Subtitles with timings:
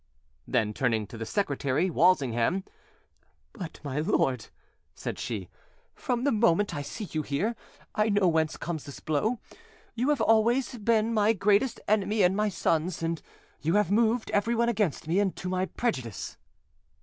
[0.47, 2.63] Then, turning to the secretary, Walsingham—
[3.53, 4.47] "But, my lord,"
[4.95, 5.47] said she,
[5.93, 7.55] "from the moment I see you here,
[7.93, 9.37] I know whence comes this blow:
[9.93, 13.21] you have always been my greatest enemy and my son's, and
[13.61, 16.35] you have moved everyone against me and to my prejudice."